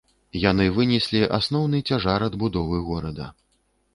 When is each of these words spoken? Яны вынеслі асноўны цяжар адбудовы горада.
Яны 0.43 0.65
вынеслі 0.77 1.19
асноўны 1.39 1.83
цяжар 1.91 2.27
адбудовы 2.31 2.79
горада. 2.89 3.31